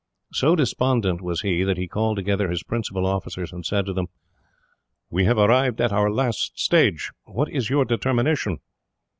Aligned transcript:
So 0.33 0.55
despondent 0.55 1.21
was 1.21 1.41
he, 1.41 1.61
that 1.63 1.77
he 1.77 1.87
called 1.87 2.17
together 2.17 2.49
his 2.49 2.63
principal 2.63 3.05
officers, 3.05 3.51
and 3.53 3.63
said 3.63 3.85
to 3.85 3.93
them: 3.93 4.07
"We 5.11 5.25
have 5.25 5.37
arrived 5.37 5.79
at 5.79 5.93
our 5.93 6.09
last 6.09 6.59
stage. 6.59 7.11
What 7.25 7.51
is 7.51 7.69
your 7.69 7.85
determination?" 7.85 8.61